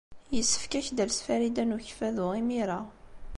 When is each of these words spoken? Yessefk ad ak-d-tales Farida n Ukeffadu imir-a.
Yessefk 0.35 0.71
ad 0.73 0.77
ak-d-tales 0.83 1.19
Farida 1.25 1.63
n 1.63 1.75
Ukeffadu 1.75 2.27
imir-a. 2.39 2.79